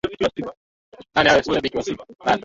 [0.03, 0.53] Alimpigia simu
[1.21, 2.39] mtaalamu na kumuuliza kuhusu lile suala